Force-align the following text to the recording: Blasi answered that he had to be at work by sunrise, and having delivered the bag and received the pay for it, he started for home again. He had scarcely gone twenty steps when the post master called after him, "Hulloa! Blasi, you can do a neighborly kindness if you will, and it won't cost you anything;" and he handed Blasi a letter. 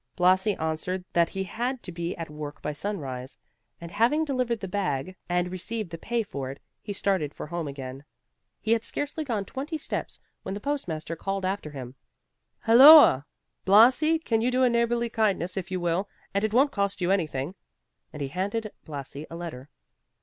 Blasi 0.15 0.55
answered 0.55 1.05
that 1.13 1.29
he 1.29 1.43
had 1.43 1.83
to 1.83 1.91
be 1.91 2.15
at 2.17 2.27
work 2.31 2.59
by 2.63 2.73
sunrise, 2.73 3.37
and 3.79 3.91
having 3.91 4.25
delivered 4.25 4.59
the 4.59 4.67
bag 4.67 5.15
and 5.29 5.51
received 5.51 5.91
the 5.91 5.97
pay 5.99 6.23
for 6.23 6.49
it, 6.49 6.59
he 6.81 6.91
started 6.91 7.35
for 7.35 7.45
home 7.45 7.67
again. 7.67 8.03
He 8.59 8.71
had 8.71 8.83
scarcely 8.83 9.23
gone 9.23 9.45
twenty 9.45 9.77
steps 9.77 10.19
when 10.41 10.55
the 10.55 10.59
post 10.59 10.87
master 10.87 11.15
called 11.15 11.45
after 11.45 11.69
him, 11.69 11.93
"Hulloa! 12.65 13.27
Blasi, 13.63 14.13
you 14.13 14.19
can 14.19 14.39
do 14.39 14.63
a 14.63 14.69
neighborly 14.71 15.07
kindness 15.07 15.55
if 15.55 15.69
you 15.69 15.79
will, 15.79 16.09
and 16.33 16.43
it 16.43 16.51
won't 16.51 16.71
cost 16.71 16.99
you 16.99 17.11
anything;" 17.11 17.53
and 18.11 18.23
he 18.23 18.29
handed 18.29 18.71
Blasi 18.83 19.27
a 19.29 19.35
letter. 19.35 19.69